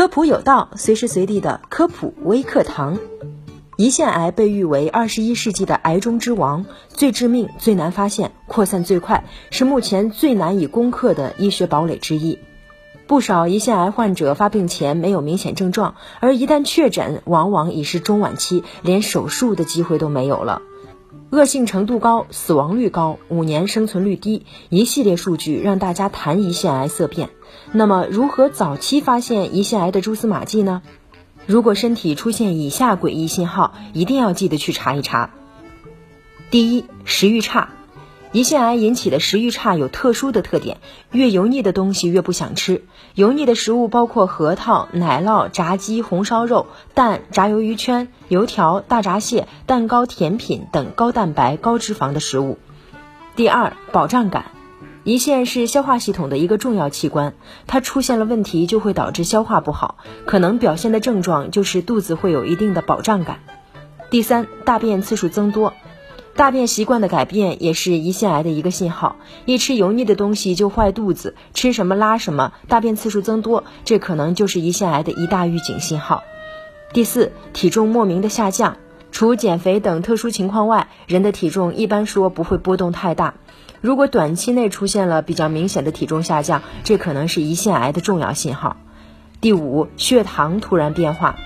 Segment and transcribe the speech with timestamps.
[0.00, 2.98] 科普有道，随时随地的科普微课堂。
[3.76, 12.38] 胰腺癌被誉为二十一世纪的癌中之王，最致命、最难发现、扩散最快，是目前最难以攻克的医学堡垒之一。
[13.06, 20.62] 不少胰腺癌患者发病前没有明显症状，而一旦确诊，往往已是中晚期，连手术的机会都没有了。
[21.30, 27.30] 恶性程度高，死亡率高，五年生存率低，一系列数据让大家谈胰腺癌色变。
[27.70, 30.82] 那么，如何早期发现胰腺癌的蛛丝马迹呢？
[31.46, 35.30] 如果身体出现以下诡异信号，一定要记得去查一查。
[36.50, 37.70] 第一，食欲差。
[38.32, 40.76] 胰腺癌引起的食欲差有特殊的特点，
[41.10, 42.84] 越油腻的东西越不想吃。
[43.16, 52.58] 油腻的食物包括核桃、奶酪、炸鸡、红烧肉、蛋、炸鱿鱼圈、油条、大闸蟹、蛋糕、甜品等高蛋白、高脂肪的食物。
[53.34, 54.44] 第二，饱胀感。
[55.04, 57.34] 胰腺是消化系统的一个重要器官，
[57.66, 63.40] 它出现了问题就会导致消化不好，可能表现的症状就是肚子会有一定的饱胀感。
[64.08, 65.72] 第三，大便次数增多。
[66.36, 76.22] 大便习惯的改变也是胰腺癌的一个信号，一吃油腻的东西就坏肚子，吃什么拉什么，大便次数增多，这可能就是胰腺癌的一大预警信号。
[76.94, 78.78] 第四，体重莫名的下降，
[79.12, 83.34] 除减肥等特殊情况外，人的体重一般说不会波动太大。
[83.82, 88.76] 如果短期内出现了比较明显的体重下降，这可能是胰腺癌的重要信号。
[89.40, 91.36] 第五，血糖突然变化。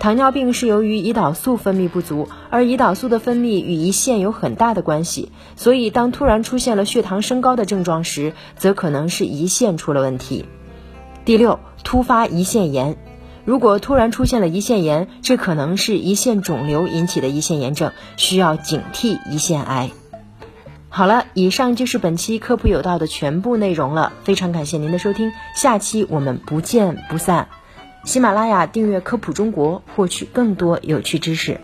[0.00, 10.44] 糖尿病是由于胰岛素分泌不足，而胰岛素的分泌与胰腺有很大的关系，所以当突然出现了血糖升高的症状时，则可能是胰腺出了问题。
[11.24, 12.96] 第六，突发胰腺炎，
[13.44, 19.90] 如果突然出现了胰腺炎，这可能是胰腺肿瘤引起的胰腺炎症，需要警惕胰腺癌。
[20.90, 27.48] 好了，以上就是本期科普有道的全部内容了，非常感谢您的收听，下期我们不见不散。
[28.04, 31.60] 喜马拉雅订阅科普中国，获取更多有趣知识。